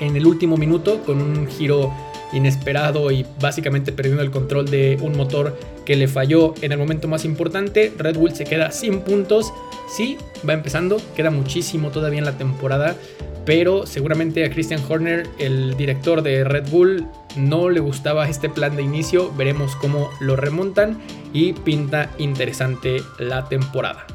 en 0.00 0.16
el 0.16 0.26
último 0.26 0.56
minuto 0.56 1.02
con 1.02 1.20
un 1.20 1.46
giro 1.46 1.92
inesperado 2.32 3.10
y 3.10 3.26
básicamente 3.40 3.92
perdiendo 3.92 4.22
el 4.22 4.30
control 4.30 4.70
de 4.70 4.98
un 5.00 5.16
motor 5.16 5.56
que 5.84 5.96
le 5.96 6.08
falló 6.08 6.54
en 6.62 6.72
el 6.72 6.78
momento 6.78 7.08
más 7.08 7.24
importante. 7.24 7.92
Red 7.96 8.16
Bull 8.16 8.34
se 8.34 8.44
queda 8.44 8.70
sin 8.70 9.00
puntos. 9.00 9.52
Sí, 9.88 10.16
va 10.48 10.52
empezando, 10.52 11.00
queda 11.14 11.30
muchísimo 11.30 11.90
todavía 11.90 12.18
en 12.18 12.24
la 12.24 12.38
temporada, 12.38 12.96
pero 13.44 13.86
seguramente 13.86 14.44
a 14.44 14.50
Christian 14.50 14.80
Horner, 14.88 15.26
el 15.38 15.76
director 15.76 16.22
de 16.22 16.44
Red 16.44 16.68
Bull, 16.70 17.06
no 17.36 17.68
le 17.70 17.80
gustaba 17.80 18.28
este 18.28 18.48
plan 18.48 18.76
de 18.76 18.82
inicio. 18.82 19.32
Veremos 19.34 19.76
cómo 19.76 20.10
lo 20.20 20.36
remontan 20.36 20.98
y 21.32 21.52
pinta 21.52 22.10
interesante 22.18 23.02
la 23.18 23.48
temporada. 23.48 24.06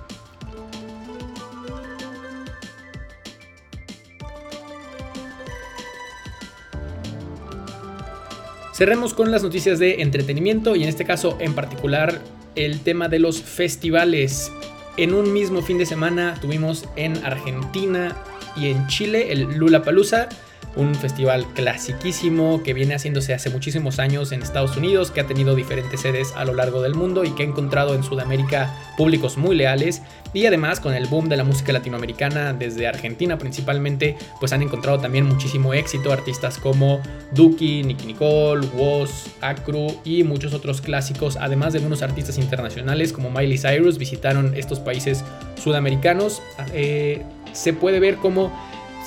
Cerremos 8.78 9.16
con 9.16 9.32
las 9.32 9.42
noticias 9.42 9.80
de 9.80 10.04
entretenimiento 10.04 10.76
y 10.76 10.84
en 10.84 10.90
este 10.90 11.04
caso 11.04 11.36
en 11.40 11.56
particular 11.56 12.22
el 12.54 12.82
tema 12.82 13.10
de 13.10 13.18
los 13.18 13.42
festivales. 13.42 14.52
En 14.98 15.16
un 15.16 15.34
mismo 15.34 15.64
fin 15.64 15.80
de 15.80 15.88
semana 15.88 16.38
tuvimos 16.40 16.86
en 16.96 17.18
Argentina 17.26 18.16
y 18.56 18.68
en 18.68 18.86
Chile 18.86 19.32
el 19.32 19.58
Lula 19.58 19.82
Palusa 19.82 20.30
un 20.78 20.96
festival 20.96 21.46
clasiquísimo 21.54 22.62
que 22.64 22.74
viene 22.74 22.96
haciéndose 22.96 23.34
hace 23.34 23.50
muchísimos 23.50 24.00
años 24.00 24.32
en 24.32 24.44
Estados 24.44 24.78
Unidos, 24.78 25.12
que 25.12 25.22
ha 25.22 25.28
tenido 25.28 25.56
diferentes 25.56 26.02
sedes 26.02 26.34
a 26.36 26.46
lo 26.46 26.54
largo 26.54 26.82
del 26.82 26.96
mundo 26.96 27.24
y 27.24 27.32
que 27.32 27.44
ha 27.44 27.46
encontrado 27.46 27.96
en 27.96 28.04
Sudamérica 28.04 28.74
públicos 28.96 29.38
muy 29.38 29.56
leales. 29.56 30.02
Y 30.34 30.46
además 30.46 30.80
con 30.80 30.94
el 30.94 31.08
boom 31.08 31.30
de 31.30 31.38
la 31.38 31.44
música 31.44 31.74
latinoamericana 31.74 32.54
desde 32.54 32.88
Argentina 32.88 33.38
principalmente, 33.38 34.18
pues 34.40 34.54
han 34.54 34.62
encontrado 34.62 35.00
también 35.00 35.26
muchísimo 35.26 35.74
éxito 35.74 36.14
artistas 36.14 36.58
como 36.60 37.02
Duki, 37.32 37.84
Nicky 37.84 38.06
Nicole, 38.06 38.68
Woz, 38.76 39.28
Acru 39.42 40.00
y 40.06 40.24
muchos 40.24 40.54
otros 40.54 40.82
clásicos, 40.82 41.38
además 41.38 41.74
de 41.74 41.80
algunos 41.80 42.04
artistas 42.04 42.38
internacionales 42.38 43.14
como 43.14 43.32
Miley 43.32 43.58
Cyrus 43.58 43.98
visitaron 43.98 44.54
estos 44.56 44.80
países 44.80 45.24
sudamericanos. 45.62 46.42
Eh, 46.74 47.24
se 47.54 47.74
puede 47.74 48.00
ver 48.00 48.18
cómo 48.18 48.52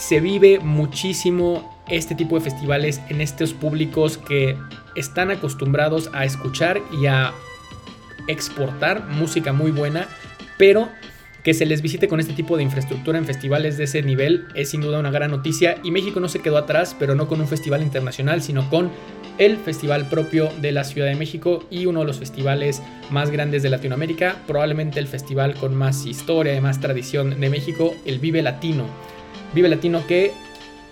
se 0.00 0.18
vive 0.18 0.60
muchísimo 0.60 1.78
este 1.86 2.14
tipo 2.14 2.36
de 2.36 2.40
festivales 2.40 3.02
en 3.10 3.20
estos 3.20 3.52
públicos 3.52 4.16
que 4.16 4.56
están 4.96 5.30
acostumbrados 5.30 6.08
a 6.14 6.24
escuchar 6.24 6.80
y 7.00 7.04
a 7.04 7.34
exportar 8.26 9.06
música 9.08 9.52
muy 9.52 9.70
buena, 9.70 10.08
pero 10.56 10.88
que 11.44 11.52
se 11.52 11.66
les 11.66 11.82
visite 11.82 12.08
con 12.08 12.18
este 12.18 12.32
tipo 12.32 12.56
de 12.56 12.62
infraestructura 12.62 13.18
en 13.18 13.26
festivales 13.26 13.76
de 13.76 13.84
ese 13.84 14.02
nivel 14.02 14.46
es 14.54 14.70
sin 14.70 14.80
duda 14.80 14.98
una 14.98 15.10
gran 15.10 15.30
noticia 15.30 15.76
y 15.84 15.90
México 15.90 16.18
no 16.18 16.30
se 16.30 16.40
quedó 16.40 16.56
atrás, 16.56 16.96
pero 16.98 17.14
no 17.14 17.28
con 17.28 17.38
un 17.40 17.46
festival 17.46 17.82
internacional, 17.82 18.40
sino 18.40 18.70
con 18.70 18.90
el 19.36 19.58
festival 19.58 20.08
propio 20.08 20.48
de 20.62 20.72
la 20.72 20.84
Ciudad 20.84 21.08
de 21.08 21.14
México 21.14 21.66
y 21.70 21.84
uno 21.84 22.00
de 22.00 22.06
los 22.06 22.18
festivales 22.18 22.82
más 23.10 23.30
grandes 23.30 23.62
de 23.62 23.68
Latinoamérica, 23.68 24.36
probablemente 24.46 24.98
el 24.98 25.08
festival 25.08 25.56
con 25.56 25.74
más 25.74 26.06
historia 26.06 26.54
y 26.54 26.60
más 26.62 26.80
tradición 26.80 27.38
de 27.38 27.50
México, 27.50 27.94
el 28.06 28.18
Vive 28.18 28.40
Latino. 28.40 28.86
Vive 29.52 29.68
Latino 29.68 30.06
que 30.06 30.32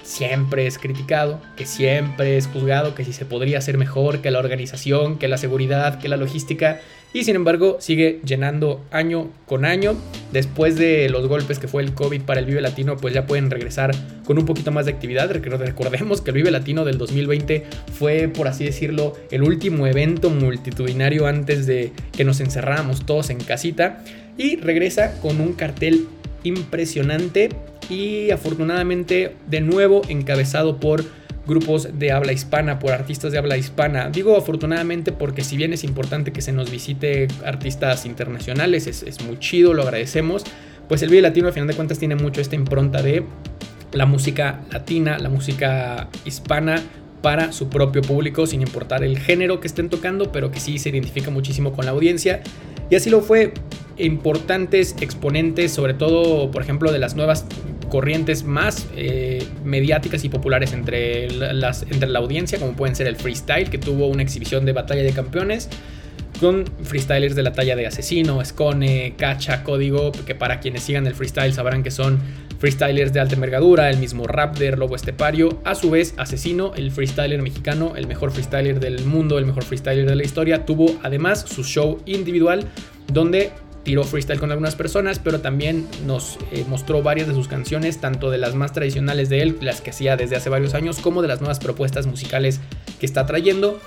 siempre 0.03 0.67
es 0.67 0.79
criticado, 0.79 1.41
que 1.57 1.67
siempre 1.67 2.37
es 2.37 2.47
juzgado, 2.47 2.95
que 2.95 3.05
si 3.05 3.13
se 3.13 3.25
podría 3.25 3.59
hacer 3.59 3.77
mejor, 3.77 4.21
que 4.21 4.31
la 4.31 4.39
organización, 4.39 5.19
que 5.19 5.29
la 5.29 5.37
seguridad, 5.37 5.99
que 6.01 6.09
la 6.09 6.17
logística, 6.17 6.81
y 7.13 7.25
sin 7.25 7.37
embargo 7.37 7.77
sigue 7.81 8.21
llenando 8.25 8.85
año 8.91 9.31
con 9.47 9.65
año. 9.65 9.97
Después 10.33 10.77
de 10.77 11.09
los 11.09 11.27
golpes 11.27 11.59
que 11.59 11.69
fue 11.69 11.83
el 11.83 11.95
COVID 11.95 12.23
para 12.23 12.41
el 12.41 12.47
Vive 12.47 12.61
Latino, 12.61 12.97
pues 12.97 13.15
ya 13.15 13.27
pueden 13.27 13.51
regresar 13.51 13.95
con 14.25 14.39
un 14.39 14.45
poquito 14.45 14.73
más 14.73 14.87
de 14.87 14.93
actividad. 14.93 15.31
Recordemos 15.31 16.21
que 16.21 16.31
el 16.31 16.37
Vive 16.37 16.51
Latino 16.51 16.85
del 16.85 16.99
2020 16.99 17.65
fue, 17.93 18.29
por 18.29 18.49
así 18.49 18.65
decirlo, 18.65 19.15
el 19.31 19.43
último 19.43 19.87
evento 19.87 20.31
multitudinario 20.31 21.27
antes 21.27 21.67
de 21.67 21.93
que 22.13 22.25
nos 22.25 22.41
encerráramos 22.41 23.07
todos 23.07 23.31
en 23.31 23.39
casita. 23.39 24.05
Y 24.37 24.57
regresa 24.57 25.19
con 25.21 25.41
un 25.41 25.55
cartel 25.55 26.07
impresionante 26.45 27.49
y 27.89 28.31
afortunadamente 28.31 29.37
de 29.47 29.61
nuevo 29.61 30.03
encabezado 30.09 30.79
por 30.79 31.05
grupos 31.49 31.99
de 31.99 32.13
habla 32.13 32.33
hispana, 32.33 32.79
por 32.79 32.93
artistas 32.93 33.33
de 33.33 33.39
habla 33.39 33.57
hispana. 33.57 34.11
Digo 34.11 34.37
afortunadamente 34.37 35.11
porque 35.11 35.43
si 35.43 35.57
bien 35.57 35.73
es 35.73 35.83
importante 35.83 36.31
que 36.31 36.43
se 36.43 36.53
nos 36.53 36.71
visite 36.71 37.27
artistas 37.45 38.05
internacionales, 38.05 38.87
es, 38.87 39.25
muy 39.25 39.39
chido, 39.39 39.75
lo 39.75 39.83
agradecemos, 39.83 40.45
pues 40.89 41.03
el 41.03 41.09
Vive 41.09 41.23
Latino 41.23 41.49
al 41.49 41.55
final 41.55 41.69
de 41.69 41.75
cuentas 41.75 41.99
tiene 41.99 42.15
mucho 42.15 42.41
esta 42.41 42.55
impronta 42.55 43.03
de 43.03 43.25
la 43.93 44.07
música 44.07 44.61
latina, 44.71 45.19
la 45.19 45.31
música 45.31 46.09
hispana 46.25 46.83
para 47.23 47.53
su 47.53 47.69
propio 47.69 48.03
público, 48.03 48.47
sin 48.47 48.61
importar 48.63 49.03
el 49.03 49.19
género 49.19 49.59
que 49.59 49.67
estén 49.67 49.89
tocando, 49.89 50.31
pero 50.31 50.51
que 50.51 50.61
sí 50.61 50.79
se 50.79 50.91
identifica 50.91 51.31
muchísimo 51.31 51.73
con 51.73 51.87
la 51.87 51.93
audiencia. 51.93 52.43
Y 52.91 52.95
así 52.95 53.11
lo 53.11 53.23
fue 53.23 53.55
importantes 53.97 54.95
exponentes, 55.01 55.73
sobre 55.73 55.95
todo, 55.95 56.51
por 56.51 56.63
ejemplo, 56.63 56.93
de 56.93 56.99
las 56.99 57.17
nuevas 57.17 57.47
corrientes 57.89 58.45
más 58.45 58.87
eh, 58.97 59.47
mediáticas 59.65 60.25
y 60.25 60.29
populares 60.29 60.73
entre, 60.73 61.31
las, 61.31 61.83
entre 61.83 62.09
la 62.09 62.19
audiencia, 62.19 62.59
como 62.59 62.73
pueden 62.73 62.95
ser 62.95 63.07
el 63.07 63.17
freestyle, 63.17 63.71
que 63.71 63.79
tuvo 63.79 64.07
una 64.07 64.23
exhibición 64.23 64.65
de 64.65 64.73
batalla 64.73 65.03
de 65.03 65.13
campeones, 65.13 65.69
con 66.41 66.65
freestylers 66.83 67.35
de 67.35 67.43
la 67.43 67.53
talla 67.53 67.77
de 67.77 67.87
Asesino, 67.87 68.41
Escone, 68.41 69.15
Cacha, 69.17 69.65
Código, 69.65 70.13
que 70.13 70.35
para 70.35 70.61
quienes 70.61 70.83
sigan 70.85 71.07
el 71.07 71.15
freestyle 71.15 71.53
sabrán 71.53 71.83
que 71.83 71.91
son 71.91 72.19
freestylers 72.59 73.13
de 73.13 73.21
alta 73.21 73.35
envergadura, 73.35 73.91
el 73.91 73.99
mismo 73.99 74.27
Raptor, 74.27 74.79
Lobo 74.79 74.97
Estepario, 74.97 75.61
a 75.65 75.75
su 75.75 75.91
vez 75.91 76.15
Asesino, 76.17 76.75
el 76.75 76.91
freestyler 76.91 77.41
mexicano, 77.43 77.95
el 77.97 78.07
mejor 78.07 78.31
freestyler 78.33 78.81
del 78.81 79.05
mundo, 79.05 79.39
el 79.39 79.47
mejor 79.47 79.65
freestyler 79.65 80.09
de 80.09 80.17
la 80.17 80.25
historia, 80.25 80.65
tuvo 80.65 80.99
además 81.03 81.45
su 81.49 81.65
show 81.65 82.01
individual 82.07 82.65
donde 83.13 83.53
tiró 83.89 84.05
freestyle 84.05 84.39
con 84.39 84.51
algunas 84.51 84.75
personas, 84.75 85.19
pero 85.19 85.41
también 85.41 85.89
nos 86.05 86.37
eh, 86.53 86.63
mostró 86.69 87.03
varias 87.03 87.27
de 87.27 87.33
sus 87.33 87.49
canciones, 87.49 88.03
tanto 88.03 88.31
de 88.31 88.37
las 88.37 88.55
más 88.55 88.75
tradicionales 88.75 89.31
de 89.31 89.41
él, 89.41 89.57
las 89.63 89.81
que 89.81 89.89
hacía 89.89 90.15
desde 90.19 90.37
hace 90.37 90.51
varios 90.51 90.75
años, 90.75 90.99
como 90.99 91.23
de 91.23 91.29
las 91.29 91.41
nuevas 91.41 91.59
propuestas 91.59 92.07
musicales 92.07 92.61
que 93.01 93.07
está 93.07 93.25
trayendo. 93.25 93.81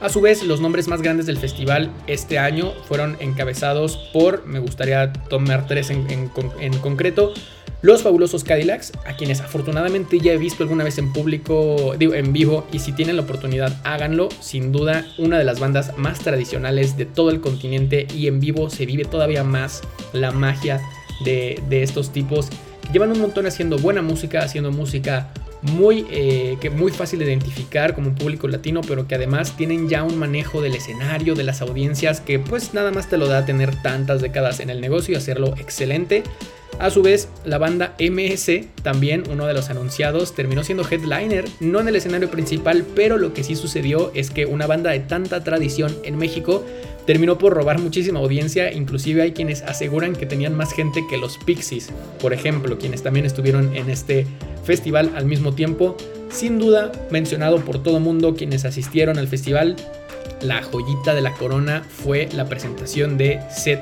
A 0.00 0.08
su 0.08 0.22
vez, 0.22 0.42
los 0.42 0.62
nombres 0.62 0.88
más 0.88 1.02
grandes 1.02 1.26
del 1.26 1.36
festival 1.36 1.90
este 2.06 2.38
año 2.38 2.72
fueron 2.88 3.18
encabezados 3.20 3.98
por, 4.14 4.46
me 4.46 4.58
gustaría 4.58 5.12
tomar 5.12 5.66
tres 5.66 5.90
en, 5.90 6.06
en 6.58 6.78
concreto, 6.78 7.34
los 7.82 8.04
fabulosos 8.04 8.44
Cadillacs, 8.44 8.92
a 9.04 9.16
quienes 9.16 9.40
afortunadamente 9.40 10.20
ya 10.20 10.32
he 10.32 10.38
visto 10.38 10.62
alguna 10.62 10.84
vez 10.84 10.98
en 10.98 11.12
público, 11.12 11.96
digo, 11.98 12.14
en 12.14 12.32
vivo, 12.32 12.64
y 12.72 12.78
si 12.78 12.92
tienen 12.92 13.16
la 13.16 13.22
oportunidad, 13.22 13.76
háganlo. 13.82 14.28
Sin 14.40 14.70
duda, 14.70 15.04
una 15.18 15.36
de 15.36 15.44
las 15.44 15.58
bandas 15.58 15.98
más 15.98 16.20
tradicionales 16.20 16.96
de 16.96 17.06
todo 17.06 17.30
el 17.30 17.40
continente 17.40 18.06
y 18.14 18.28
en 18.28 18.38
vivo 18.38 18.70
se 18.70 18.86
vive 18.86 19.04
todavía 19.04 19.42
más 19.42 19.82
la 20.12 20.30
magia 20.30 20.80
de, 21.24 21.60
estos 21.82 22.12
tipos. 22.12 22.50
Llevan 22.92 23.10
un 23.10 23.20
montón 23.20 23.46
haciendo 23.46 23.78
buena 23.78 24.00
música, 24.00 24.42
haciendo 24.42 24.70
música 24.70 25.32
muy, 25.62 26.06
eh, 26.10 26.58
que 26.60 26.70
muy 26.70 26.92
fácil 26.92 27.18
de 27.18 27.24
identificar 27.24 27.96
como 27.96 28.08
un 28.08 28.14
público 28.14 28.46
latino, 28.46 28.80
pero 28.86 29.08
que 29.08 29.16
además 29.16 29.56
tienen 29.56 29.88
ya 29.88 30.04
un 30.04 30.18
manejo 30.18 30.62
del 30.62 30.76
escenario, 30.76 31.34
de 31.34 31.42
las 31.42 31.62
audiencias, 31.62 32.20
que 32.20 32.38
pues 32.38 32.74
nada 32.74 32.92
más 32.92 33.08
te 33.08 33.16
lo 33.16 33.26
da 33.26 33.44
tener 33.44 33.74
tantas 33.82 34.20
décadas 34.20 34.60
en 34.60 34.70
el 34.70 34.80
negocio 34.80 35.14
y 35.14 35.16
hacerlo 35.16 35.54
excelente. 35.58 36.22
A 36.78 36.90
su 36.90 37.02
vez, 37.02 37.28
la 37.44 37.58
banda 37.58 37.94
MS, 38.00 38.66
también 38.82 39.24
uno 39.30 39.46
de 39.46 39.54
los 39.54 39.70
anunciados, 39.70 40.34
terminó 40.34 40.64
siendo 40.64 40.84
headliner, 40.88 41.44
no 41.60 41.80
en 41.80 41.88
el 41.88 41.96
escenario 41.96 42.30
principal, 42.30 42.84
pero 42.96 43.18
lo 43.18 43.32
que 43.32 43.44
sí 43.44 43.54
sucedió 43.54 44.10
es 44.14 44.30
que 44.30 44.46
una 44.46 44.66
banda 44.66 44.90
de 44.90 45.00
tanta 45.00 45.44
tradición 45.44 45.96
en 46.02 46.18
México 46.18 46.64
terminó 47.06 47.38
por 47.38 47.54
robar 47.54 47.78
muchísima 47.78 48.20
audiencia, 48.20 48.72
inclusive 48.72 49.22
hay 49.22 49.32
quienes 49.32 49.62
aseguran 49.62 50.14
que 50.14 50.26
tenían 50.26 50.56
más 50.56 50.72
gente 50.72 51.04
que 51.08 51.18
los 51.18 51.38
Pixies, 51.38 51.90
por 52.20 52.32
ejemplo, 52.32 52.78
quienes 52.78 53.02
también 53.02 53.26
estuvieron 53.26 53.74
en 53.76 53.90
este 53.90 54.26
festival 54.64 55.12
al 55.14 55.26
mismo 55.26 55.54
tiempo. 55.54 55.96
Sin 56.30 56.58
duda, 56.58 56.92
mencionado 57.10 57.58
por 57.60 57.82
todo 57.82 58.00
mundo 58.00 58.34
quienes 58.34 58.64
asistieron 58.64 59.18
al 59.18 59.28
festival, 59.28 59.76
la 60.40 60.62
joyita 60.62 61.14
de 61.14 61.20
la 61.20 61.32
corona 61.34 61.82
fue 61.88 62.28
la 62.32 62.46
presentación 62.46 63.18
de 63.18 63.40
C. 63.50 63.76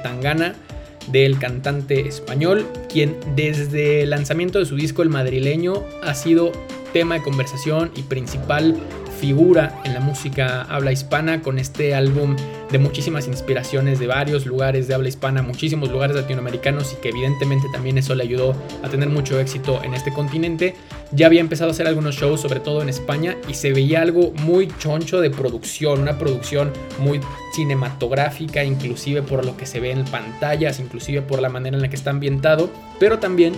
del 1.08 1.38
cantante 1.38 2.06
español, 2.06 2.66
quien 2.88 3.16
desde 3.34 4.02
el 4.02 4.10
lanzamiento 4.10 4.58
de 4.58 4.66
su 4.66 4.76
disco 4.76 5.02
El 5.02 5.08
Madrileño 5.08 5.84
ha 6.02 6.14
sido 6.14 6.52
tema 6.92 7.14
de 7.16 7.22
conversación 7.22 7.90
y 7.96 8.02
principal 8.02 8.76
figura 9.20 9.80
en 9.84 9.94
la 9.94 10.00
música 10.00 10.62
habla 10.62 10.92
hispana 10.92 11.42
con 11.42 11.58
este 11.58 11.94
álbum 11.94 12.36
de 12.70 12.78
muchísimas 12.78 13.26
inspiraciones 13.26 13.98
de 13.98 14.06
varios 14.06 14.46
lugares 14.46 14.88
de 14.88 14.94
habla 14.94 15.08
hispana, 15.08 15.42
muchísimos 15.42 15.90
lugares 15.90 16.16
latinoamericanos 16.16 16.92
y 16.92 16.96
que 16.96 17.08
evidentemente 17.08 17.66
también 17.72 17.98
eso 17.98 18.14
le 18.14 18.22
ayudó 18.22 18.54
a 18.82 18.88
tener 18.88 19.08
mucho 19.08 19.38
éxito 19.40 19.82
en 19.82 19.94
este 19.94 20.12
continente. 20.12 20.74
Ya 21.12 21.26
había 21.26 21.40
empezado 21.40 21.70
a 21.70 21.72
hacer 21.72 21.86
algunos 21.86 22.14
shows, 22.14 22.40
sobre 22.40 22.60
todo 22.60 22.82
en 22.82 22.88
España, 22.88 23.36
y 23.48 23.54
se 23.54 23.72
veía 23.72 24.02
algo 24.02 24.32
muy 24.44 24.68
choncho 24.78 25.20
de 25.20 25.30
producción, 25.30 26.00
una 26.00 26.18
producción 26.18 26.72
muy 26.98 27.20
cinematográfica, 27.54 28.62
inclusive 28.62 29.22
por 29.22 29.44
lo 29.44 29.56
que 29.56 29.66
se 29.66 29.80
ve 29.80 29.90
en 29.90 30.04
pantallas, 30.04 30.78
inclusive 30.78 31.22
por 31.22 31.42
la 31.42 31.48
manera 31.48 31.76
en 31.76 31.82
la 31.82 31.90
que 31.90 31.96
está 31.96 32.10
ambientado, 32.10 32.70
pero 33.00 33.18
también 33.18 33.54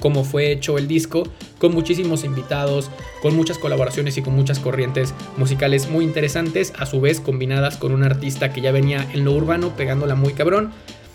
como 0.00 0.24
fue 0.24 0.52
hecho 0.52 0.78
el 0.78 0.88
disco, 0.88 1.24
con 1.58 1.72
muchísimos 1.72 2.24
invitados, 2.24 2.90
con 3.22 3.34
muchas 3.34 3.58
colaboraciones 3.58 4.16
y 4.16 4.22
con 4.22 4.34
muchas 4.34 4.58
corrientes 4.58 5.14
musicales 5.36 5.88
muy 5.88 6.04
interesantes, 6.04 6.72
a 6.78 6.86
su 6.86 7.00
vez 7.00 7.20
combinadas 7.20 7.76
con 7.76 7.92
un 7.92 8.02
artista 8.02 8.52
que 8.52 8.60
ya 8.60 8.72
venía 8.72 9.06
en 9.12 9.24
lo 9.24 9.32
urbano 9.32 9.76
pegándola 9.76 10.14
muy 10.14 10.32
cabrón. 10.32 10.72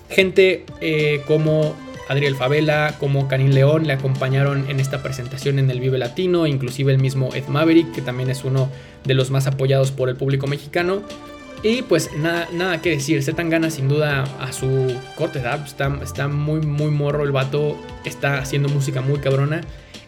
Gente 0.10 0.66
eh, 0.82 1.22
como 1.28 1.76
Adriel 2.10 2.36
Favela, 2.36 2.96
como 3.00 3.28
Karin 3.28 3.56
León 3.56 3.88
le 3.88 3.94
acompañaron 3.94 4.70
en 4.70 4.82
esta 4.82 5.02
presentación 5.02 5.60
en 5.60 5.72
el 5.72 5.80
Vive 5.80 5.98
Latino, 5.98 6.46
inclusive 6.46 6.92
el 6.92 7.00
mismo 7.00 7.34
Ed 7.34 7.48
Maverick, 7.48 7.94
que 7.94 8.02
también 8.02 8.30
es 8.30 8.44
uno 8.44 8.70
de 9.06 9.14
los 9.14 9.32
más 9.32 9.48
apoyados 9.48 9.92
por 9.92 10.10
el 10.10 10.18
público 10.18 10.48
mexicano. 10.48 11.04
Y 11.64 11.84
pues 11.84 12.16
nada, 12.18 12.48
nada 12.52 12.82
que 12.82 12.90
decir, 12.90 13.22
Zetangana 13.24 13.70
sin 13.70 13.88
duda 13.88 14.24
a 14.40 14.52
su 14.52 14.96
corta 15.16 15.40
edad, 15.40 15.64
está, 15.64 16.00
está 16.02 16.28
muy 16.28 16.62
muy 16.62 16.90
morro. 16.90 17.24
El 17.24 17.32
vato, 17.32 17.78
está 18.04 18.40
haciendo 18.40 18.68
música 18.70 19.02
muy 19.02 19.20
cabrona. 19.20 19.62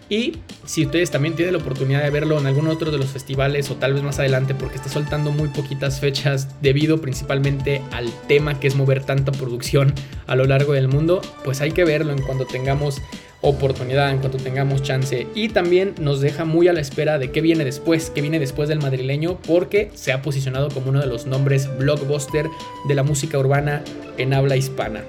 Y 0.09 0.39
si 0.65 0.85
ustedes 0.85 1.11
también 1.11 1.35
tienen 1.35 1.53
la 1.53 1.59
oportunidad 1.59 2.03
de 2.03 2.09
verlo 2.09 2.37
en 2.37 2.45
algún 2.45 2.67
otro 2.67 2.91
de 2.91 2.97
los 2.97 3.07
festivales 3.07 3.71
o 3.71 3.75
tal 3.75 3.93
vez 3.93 4.03
más 4.03 4.19
adelante 4.19 4.53
porque 4.53 4.75
está 4.75 4.89
soltando 4.89 5.31
muy 5.31 5.47
poquitas 5.47 5.99
fechas 5.99 6.49
debido 6.61 6.99
principalmente 7.01 7.81
al 7.91 8.11
tema 8.27 8.59
que 8.59 8.67
es 8.67 8.75
mover 8.75 9.03
tanta 9.03 9.31
producción 9.31 9.93
a 10.27 10.35
lo 10.35 10.45
largo 10.45 10.73
del 10.73 10.87
mundo, 10.87 11.21
pues 11.43 11.61
hay 11.61 11.71
que 11.71 11.85
verlo 11.85 12.11
en 12.11 12.21
cuando 12.21 12.45
tengamos 12.45 13.01
oportunidad, 13.43 14.09
en 14.09 14.19
cuanto 14.19 14.37
tengamos 14.37 14.81
chance. 14.81 15.27
Y 15.35 15.49
también 15.49 15.93
nos 15.99 16.21
deja 16.21 16.45
muy 16.45 16.67
a 16.69 16.73
la 16.73 16.79
espera 16.79 17.19
de 17.19 17.31
qué 17.31 17.41
viene 17.41 17.63
después, 17.63 18.09
qué 18.09 18.21
viene 18.21 18.39
después 18.39 18.69
del 18.69 18.79
madrileño, 18.79 19.37
porque 19.45 19.91
se 19.93 20.11
ha 20.11 20.21
posicionado 20.21 20.69
como 20.69 20.89
uno 20.89 21.01
de 21.01 21.07
los 21.07 21.27
nombres 21.27 21.69
blockbuster 21.77 22.47
de 22.87 22.95
la 22.95 23.03
música 23.03 23.37
urbana 23.37 23.83
en 24.17 24.33
habla 24.33 24.55
hispana. 24.55 25.03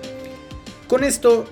Con 0.89 1.05
esto 1.05 1.47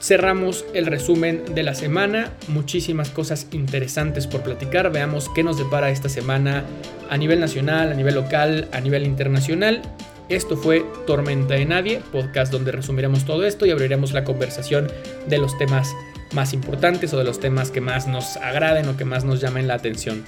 cerramos 0.00 0.64
el 0.72 0.86
resumen 0.86 1.44
de 1.54 1.62
la 1.62 1.74
semana. 1.74 2.32
Muchísimas 2.48 3.10
cosas 3.10 3.48
interesantes 3.50 4.26
por 4.26 4.42
platicar. 4.42 4.90
Veamos 4.92 5.28
qué 5.34 5.42
nos 5.42 5.58
depara 5.58 5.90
esta 5.90 6.08
semana 6.08 6.64
a 7.10 7.16
nivel 7.16 7.40
nacional, 7.40 7.92
a 7.92 7.94
nivel 7.94 8.14
local, 8.14 8.68
a 8.72 8.80
nivel 8.80 9.04
internacional. 9.04 9.82
Esto 10.28 10.56
fue 10.56 10.86
Tormenta 11.08 11.54
de 11.54 11.64
Nadie, 11.64 12.00
podcast 12.12 12.52
donde 12.52 12.70
resumiremos 12.70 13.24
todo 13.24 13.44
esto 13.44 13.66
y 13.66 13.72
abriremos 13.72 14.12
la 14.12 14.22
conversación 14.22 14.86
de 15.28 15.38
los 15.38 15.58
temas 15.58 15.92
más 16.32 16.52
importantes 16.52 17.12
o 17.12 17.18
de 17.18 17.24
los 17.24 17.40
temas 17.40 17.70
que 17.70 17.80
más 17.80 18.06
nos 18.06 18.36
agraden 18.36 18.88
o 18.88 18.96
que 18.96 19.04
más 19.04 19.24
nos 19.24 19.40
llamen 19.40 19.66
la 19.66 19.74
atención. 19.74 20.24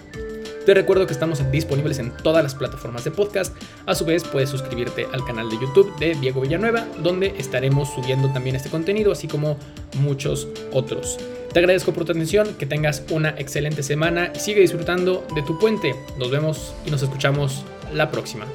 Te 0.67 0.75
recuerdo 0.75 1.07
que 1.07 1.13
estamos 1.13 1.43
disponibles 1.51 1.99
en 1.99 2.13
todas 2.17 2.43
las 2.43 2.55
plataformas 2.55 3.03
de 3.03 3.11
podcast. 3.11 3.55
A 3.85 3.97
su 3.97 4.05
vez, 4.05 4.23
puedes 4.23 4.49
suscribirte 4.49 5.09
al 5.13 5.25
canal 5.25 5.51
de 5.51 5.57
YouTube 5.57 5.97
de 5.99 6.15
Diego 6.15 6.41
Villanueva, 6.41 6.87
donde 7.03 7.35
estaremos 7.37 7.93
subiendo 7.93 8.33
también 8.33 8.55
este 8.55 8.71
contenido, 8.71 9.11
así 9.11 9.27
como 9.27 9.57
muchos 9.99 10.47
otros. 10.73 11.19
Te 11.53 11.59
agradezco 11.59 11.93
por 11.93 12.05
tu 12.05 12.13
atención, 12.13 12.55
que 12.55 12.67
tengas 12.67 13.03
una 13.11 13.31
excelente 13.31 13.83
semana 13.83 14.33
y 14.35 14.39
sigue 14.39 14.61
disfrutando 14.61 15.27
de 15.35 15.43
tu 15.43 15.59
puente. 15.59 15.97
Nos 16.17 16.31
vemos 16.31 16.75
y 16.87 16.91
nos 16.91 17.03
escuchamos 17.03 17.65
la 17.93 18.11
próxima. 18.11 18.47